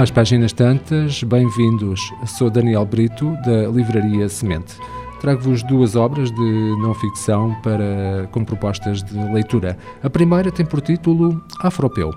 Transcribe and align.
Às 0.00 0.10
páginas 0.10 0.54
tantas, 0.54 1.22
bem-vindos. 1.22 2.00
Sou 2.24 2.48
Daniel 2.48 2.86
Brito, 2.86 3.36
da 3.44 3.68
Livraria 3.68 4.30
Semente. 4.30 4.74
Trago-vos 5.20 5.62
duas 5.62 5.94
obras 5.94 6.30
de 6.30 6.76
não-ficção 6.80 7.54
para, 7.62 8.26
com 8.32 8.42
propostas 8.42 9.02
de 9.02 9.14
leitura. 9.30 9.76
A 10.02 10.08
primeira 10.08 10.50
tem 10.50 10.64
por 10.64 10.80
título 10.80 11.44
Afropeu, 11.60 12.14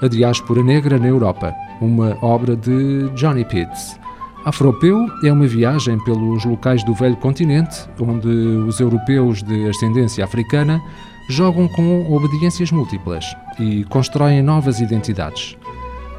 a 0.00 0.08
diáspora 0.08 0.62
negra 0.62 0.98
na 0.98 1.08
Europa, 1.08 1.54
uma 1.78 2.16
obra 2.22 2.56
de 2.56 3.10
Johnny 3.10 3.44
Pitts. 3.44 4.00
Afropeu 4.46 5.06
é 5.22 5.30
uma 5.30 5.46
viagem 5.46 6.02
pelos 6.04 6.42
locais 6.46 6.82
do 6.84 6.94
velho 6.94 7.18
continente, 7.18 7.86
onde 8.00 8.28
os 8.28 8.80
europeus 8.80 9.42
de 9.42 9.68
ascendência 9.68 10.24
africana 10.24 10.80
jogam 11.28 11.68
com 11.68 12.10
obediências 12.10 12.72
múltiplas 12.72 13.26
e 13.60 13.84
constroem 13.84 14.42
novas 14.42 14.80
identidades. 14.80 15.54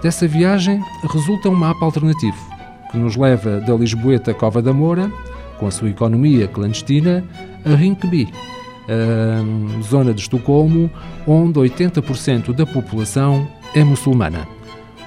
Dessa 0.02 0.28
viagem 0.28 0.84
resulta 1.12 1.50
um 1.50 1.56
mapa 1.56 1.84
alternativo, 1.84 2.38
que 2.92 2.98
nos 2.98 3.16
leva 3.16 3.60
da 3.62 3.74
Lisboeta 3.74 4.34
Cova 4.34 4.62
da 4.62 4.72
Moura, 4.72 5.12
com 5.60 5.66
a 5.66 5.72
sua 5.72 5.90
economia 5.90 6.48
clandestina, 6.48 7.26
a 7.66 7.76
Rinkeby, 7.76 8.30
a 8.88 9.82
zona 9.84 10.14
de 10.14 10.22
Estocolmo, 10.22 10.90
onde 11.26 11.60
80% 11.60 12.54
da 12.54 12.66
população 12.66 13.48
é 13.76 13.84
muçulmana. 13.84 14.48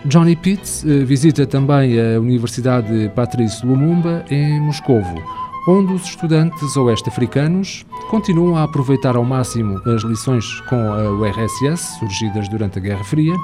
Johnny 0.06 0.34
Pitts 0.34 0.84
eh, 0.84 1.04
visita 1.04 1.46
também 1.46 1.98
a 2.00 2.18
Universidade 2.18 3.10
Patrice 3.14 3.64
Lumumba 3.64 4.24
em 4.30 4.60
Moscovo, 4.60 5.22
onde 5.68 5.92
os 5.92 6.04
estudantes 6.04 6.76
oeste-africanos 6.76 7.84
continuam 8.08 8.56
a 8.56 8.64
aproveitar 8.64 9.14
ao 9.14 9.24
máximo 9.24 9.78
as 9.86 10.02
lições 10.02 10.44
com 10.62 10.76
a 10.76 11.10
URSS, 11.10 11.98
surgidas 11.98 12.48
durante 12.48 12.78
a 12.78 12.82
Guerra 12.82 13.04
Fria, 13.04 13.34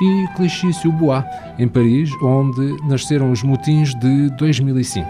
e 0.00 0.26
Clichy-sous-Bois, 0.36 1.24
em 1.58 1.68
Paris, 1.68 2.10
onde 2.22 2.76
nasceram 2.86 3.30
os 3.30 3.42
motins 3.42 3.94
de 3.96 4.30
2005. 4.36 5.06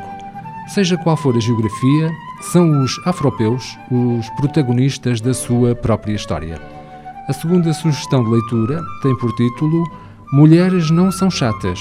Seja 0.68 0.96
qual 0.98 1.16
for 1.16 1.36
a 1.36 1.40
geografia, 1.40 2.10
são 2.40 2.82
os 2.82 2.92
afropeus 3.06 3.78
os 3.90 4.28
protagonistas 4.30 5.20
da 5.20 5.32
sua 5.32 5.74
própria 5.74 6.14
história. 6.14 6.60
A 7.26 7.32
segunda 7.32 7.72
sugestão 7.72 8.22
de 8.24 8.30
leitura 8.30 8.82
tem 9.02 9.16
por 9.16 9.32
título 9.34 9.84
Mulheres 10.32 10.90
não 10.90 11.10
são 11.10 11.30
chatas, 11.30 11.80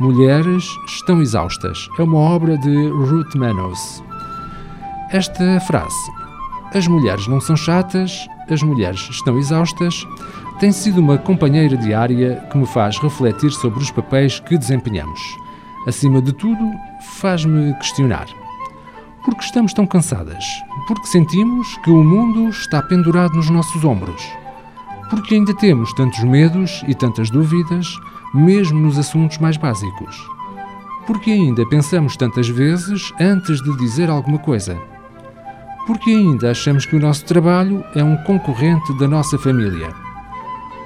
mulheres 0.00 0.64
estão 0.86 1.22
exaustas. 1.22 1.88
É 1.98 2.02
uma 2.02 2.18
obra 2.18 2.58
de 2.58 2.88
Ruth 2.88 3.36
Manos. 3.36 4.02
Esta 5.10 5.60
frase, 5.60 6.10
as 6.74 6.88
mulheres 6.88 7.28
não 7.28 7.40
são 7.40 7.56
chatas, 7.56 8.26
as 8.50 8.62
mulheres 8.62 9.08
estão 9.10 9.38
exaustas, 9.38 10.04
tem 10.58 10.72
sido 10.72 11.00
uma 11.00 11.18
companheira 11.18 11.76
diária 11.76 12.46
que 12.50 12.58
me 12.58 12.66
faz 12.66 12.98
refletir 12.98 13.50
sobre 13.52 13.80
os 13.80 13.90
papéis 13.90 14.40
que 14.40 14.56
desempenhamos. 14.58 15.20
Acima 15.86 16.20
de 16.22 16.32
tudo, 16.32 16.72
faz-me 17.20 17.74
questionar. 17.74 18.26
Por 19.24 19.34
que 19.34 19.44
estamos 19.44 19.72
tão 19.72 19.86
cansadas? 19.86 20.44
Porque 20.86 21.06
sentimos 21.06 21.76
que 21.78 21.90
o 21.90 22.04
mundo 22.04 22.48
está 22.48 22.82
pendurado 22.82 23.34
nos 23.34 23.50
nossos 23.50 23.84
ombros 23.84 24.22
porque 25.14 25.34
ainda 25.34 25.54
temos 25.54 25.92
tantos 25.92 26.22
medos 26.24 26.82
e 26.88 26.94
tantas 26.94 27.30
dúvidas, 27.30 27.86
mesmo 28.32 28.80
nos 28.80 28.98
assuntos 28.98 29.38
mais 29.38 29.56
básicos. 29.56 30.28
Porque 31.06 31.30
ainda 31.30 31.66
pensamos 31.68 32.16
tantas 32.16 32.48
vezes 32.48 33.12
antes 33.20 33.62
de 33.62 33.76
dizer 33.76 34.08
alguma 34.08 34.38
coisa. 34.38 34.76
Porque 35.86 36.10
ainda 36.10 36.50
achamos 36.50 36.86
que 36.86 36.96
o 36.96 37.00
nosso 37.00 37.24
trabalho 37.26 37.84
é 37.94 38.02
um 38.02 38.16
concorrente 38.24 38.96
da 38.98 39.06
nossa 39.06 39.38
família. 39.38 40.03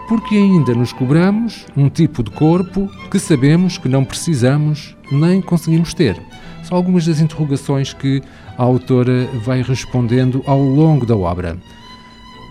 Porque 0.08 0.36
ainda 0.36 0.74
nos 0.74 0.90
cobramos 0.90 1.66
um 1.76 1.90
tipo 1.90 2.22
de 2.22 2.30
corpo 2.30 2.90
que 3.10 3.18
sabemos 3.18 3.76
que 3.76 3.88
não 3.88 4.04
precisamos 4.04 4.96
nem 5.12 5.42
conseguimos 5.42 5.92
ter. 5.92 6.18
São 6.62 6.78
algumas 6.78 7.06
das 7.06 7.20
interrogações 7.20 7.92
que 7.92 8.22
a 8.56 8.62
autora 8.62 9.28
vai 9.44 9.62
respondendo 9.62 10.42
ao 10.46 10.60
longo 10.60 11.04
da 11.04 11.14
obra. 11.14 11.58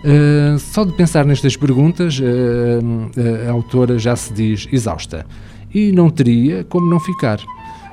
Uh, 0.04 0.56
só 0.58 0.84
de 0.84 0.92
pensar 0.92 1.24
nestas 1.24 1.56
perguntas, 1.56 2.20
uh, 2.20 2.22
uh, 2.22 3.48
a 3.48 3.52
autora 3.52 3.98
já 3.98 4.14
se 4.14 4.32
diz 4.32 4.68
exausta. 4.70 5.26
E 5.74 5.90
não 5.90 6.10
teria 6.10 6.62
como 6.62 6.88
não 6.88 7.00
ficar. 7.00 7.40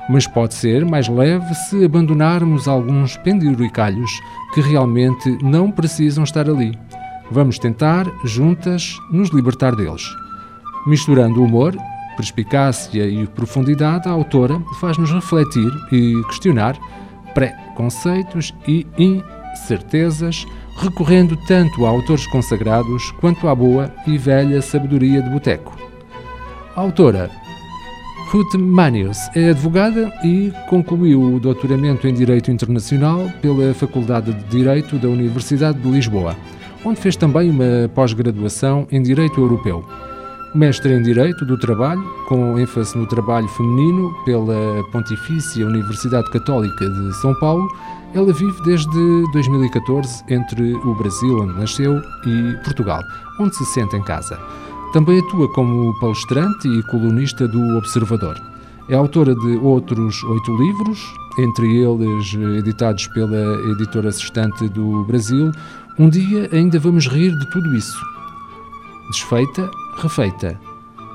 Mas 0.08 0.28
pode 0.28 0.54
ser 0.54 0.84
mais 0.84 1.08
leve 1.08 1.52
se 1.68 1.84
abandonarmos 1.84 2.68
alguns 2.68 3.16
penduricalhos 3.16 4.10
que 4.54 4.60
realmente 4.60 5.36
não 5.42 5.72
precisam 5.72 6.22
estar 6.22 6.48
ali. 6.48 6.78
Vamos 7.30 7.58
tentar, 7.58 8.06
juntas, 8.24 8.98
nos 9.10 9.30
libertar 9.30 9.74
deles. 9.74 10.02
Misturando 10.86 11.42
humor, 11.42 11.76
perspicácia 12.16 13.06
e 13.06 13.26
profundidade, 13.26 14.08
a 14.08 14.12
autora 14.12 14.60
faz-nos 14.80 15.10
refletir 15.10 15.70
e 15.90 16.22
questionar 16.28 16.78
pré-conceitos 17.34 18.54
e 18.66 18.86
incertezas 18.96 20.46
recorrendo 20.78 21.36
tanto 21.46 21.84
a 21.84 21.88
autores 21.88 22.26
consagrados 22.26 23.10
quanto 23.20 23.48
à 23.48 23.54
boa 23.54 23.92
e 24.06 24.16
velha 24.16 24.62
sabedoria 24.62 25.20
de 25.20 25.30
boteco. 25.30 25.76
A 26.74 26.80
autora 26.80 27.30
Ruth 28.30 28.54
Manius 28.54 29.18
é 29.34 29.50
advogada 29.50 30.12
e 30.24 30.52
concluiu 30.68 31.22
o 31.22 31.40
doutoramento 31.40 32.06
em 32.06 32.14
Direito 32.14 32.50
Internacional 32.50 33.30
pela 33.40 33.72
Faculdade 33.72 34.32
de 34.32 34.44
Direito 34.44 34.98
da 34.98 35.08
Universidade 35.08 35.78
de 35.78 35.88
Lisboa, 35.88 36.36
onde 36.86 37.00
fez 37.00 37.16
também 37.16 37.50
uma 37.50 37.90
pós-graduação 37.94 38.86
em 38.90 39.02
Direito 39.02 39.40
Europeu. 39.40 39.84
Mestre 40.54 40.92
em 40.92 41.02
Direito 41.02 41.44
do 41.44 41.58
Trabalho, 41.58 42.02
com 42.28 42.58
ênfase 42.58 42.96
no 42.96 43.06
trabalho 43.06 43.48
feminino 43.48 44.14
pela 44.24 44.82
Pontifícia 44.92 45.66
Universidade 45.66 46.30
Católica 46.30 46.88
de 46.88 47.12
São 47.16 47.34
Paulo 47.34 47.68
ela 48.14 48.32
vive 48.32 48.62
desde 48.62 49.24
2014 49.32 50.24
entre 50.28 50.74
o 50.74 50.94
Brasil, 50.94 51.38
onde 51.38 51.58
nasceu, 51.58 52.00
e 52.24 52.56
Portugal, 52.64 53.02
onde 53.38 53.54
se 53.54 53.64
sente 53.66 53.94
em 53.94 54.02
casa. 54.02 54.38
Também 54.92 55.18
atua 55.18 55.52
como 55.52 55.92
palestrante 56.00 56.66
e 56.66 56.82
colunista 56.84 57.46
do 57.46 57.76
Observador. 57.76 58.40
É 58.88 58.94
autora 58.94 59.34
de 59.34 59.56
outros 59.58 60.22
oito 60.22 60.56
livros, 60.56 61.02
entre 61.38 61.76
eles 61.76 62.34
editados 62.58 63.06
pela 63.08 63.70
editora 63.72 64.08
assistente 64.08 64.68
do 64.68 65.04
Brasil. 65.04 65.50
Um 65.98 66.08
dia 66.08 66.48
ainda 66.52 66.78
vamos 66.78 67.06
rir 67.08 67.36
de 67.36 67.50
tudo 67.50 67.74
isso. 67.74 67.98
Desfeita, 69.10 69.70
refeita. 69.98 70.58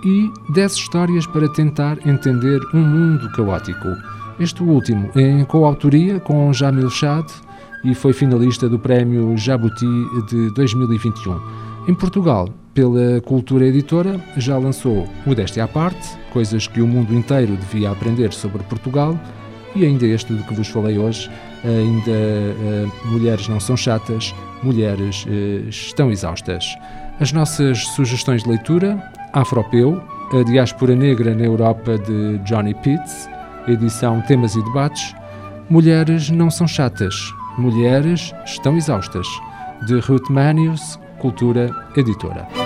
E 0.03 0.31
dez 0.53 0.73
histórias 0.73 1.25
para 1.27 1.47
tentar 1.49 1.97
entender 2.05 2.59
um 2.73 2.81
mundo 2.81 3.31
caótico 3.31 3.87
este 4.41 4.63
último 4.63 5.11
em 5.15 5.45
coautoria 5.45 6.19
com 6.19 6.51
Jamil 6.51 6.89
Chad 6.89 7.29
e 7.83 7.93
foi 7.93 8.11
finalista 8.11 8.67
do 8.67 8.79
Prémio 8.79 9.37
Jabuti 9.37 9.85
de 10.27 10.49
2021. 10.55 11.39
Em 11.87 11.93
Portugal, 11.93 12.49
pela 12.73 13.19
Cultura 13.21 13.65
Editora, 13.65 14.19
já 14.37 14.57
lançou 14.57 15.07
Modéstia 15.25 15.63
à 15.63 15.67
Parte, 15.67 16.07
coisas 16.31 16.67
que 16.67 16.81
o 16.81 16.87
mundo 16.87 17.13
inteiro 17.13 17.57
devia 17.57 17.91
aprender 17.91 18.31
sobre 18.33 18.63
Portugal, 18.63 19.19
e 19.75 19.85
ainda 19.85 20.05
este 20.05 20.33
de 20.33 20.43
que 20.43 20.53
vos 20.53 20.67
falei 20.67 20.97
hoje, 20.97 21.29
ainda 21.63 22.11
uh, 22.11 23.07
Mulheres 23.07 23.47
não 23.47 23.59
são 23.59 23.75
chatas, 23.77 24.33
Mulheres 24.63 25.25
uh, 25.25 25.69
estão 25.69 26.11
exaustas. 26.11 26.77
As 27.19 27.31
nossas 27.31 27.79
sugestões 27.89 28.43
de 28.43 28.49
leitura, 28.49 29.01
Afropeu, 29.33 30.01
A 30.33 30.43
Diáspora 30.43 30.95
Negra 30.95 31.35
na 31.35 31.43
Europa 31.43 31.97
de 31.97 32.37
Johnny 32.39 32.73
Pitts, 32.73 33.29
edição 33.67 34.21
Temas 34.21 34.55
e 34.55 34.63
Debates, 34.63 35.13
Mulheres 35.69 36.29
não 36.29 36.49
são 36.49 36.67
chatas, 36.67 37.15
Mulheres 37.57 38.33
estão 38.45 38.75
exaustas, 38.75 39.27
de 39.85 39.99
Ruth 39.99 40.29
Manius, 40.29 40.99
Cultura 41.19 41.69
Editora. 41.95 42.60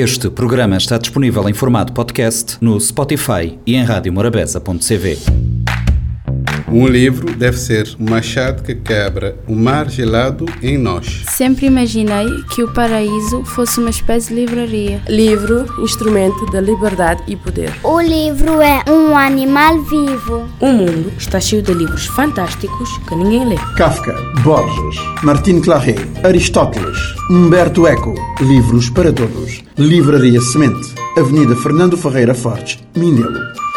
Este 0.00 0.30
programa 0.30 0.76
está 0.76 0.96
disponível 0.96 1.48
em 1.48 1.52
formato 1.52 1.92
podcast 1.92 2.56
no 2.60 2.80
Spotify 2.80 3.58
e 3.66 3.74
em 3.74 3.82
radiomorabeza.cv. 3.82 5.18
Um 6.70 6.86
livro 6.86 7.34
deve 7.34 7.56
ser 7.56 7.96
um 7.98 8.10
machado 8.10 8.62
que 8.62 8.74
quebra 8.74 9.36
o 9.48 9.56
mar 9.56 9.88
gelado 9.88 10.44
em 10.62 10.76
nós. 10.76 11.24
Sempre 11.28 11.66
imaginei 11.66 12.26
que 12.54 12.62
o 12.62 12.72
paraíso 12.72 13.42
fosse 13.44 13.80
uma 13.80 13.88
espécie 13.88 14.28
de 14.28 14.40
livraria. 14.40 15.02
Livro, 15.08 15.66
instrumento 15.82 16.46
da 16.52 16.60
liberdade 16.60 17.22
e 17.26 17.34
poder. 17.34 17.72
O 17.82 18.00
livro 18.00 18.60
é 18.60 18.84
um 18.88 19.16
animal 19.16 19.82
vivo. 19.82 20.46
O 20.60 20.66
mundo 20.66 21.10
está 21.16 21.40
cheio 21.40 21.62
de 21.62 21.72
livros 21.72 22.06
fantásticos 22.06 22.98
que 23.08 23.16
ninguém 23.16 23.48
lê. 23.48 23.56
Kafka, 23.76 24.14
Borges, 24.44 25.00
Martin 25.22 25.60
Claret, 25.60 25.98
Aristóteles, 26.22 27.07
Humberto 27.30 27.86
Eco. 27.86 28.14
Livros 28.40 28.88
para 28.88 29.12
todos. 29.12 29.62
Livraria 29.76 30.40
Semente. 30.40 30.94
Avenida 31.14 31.54
Fernando 31.56 31.94
Ferreira 31.94 32.34
Fortes, 32.34 32.78
Mindelo. 32.96 33.67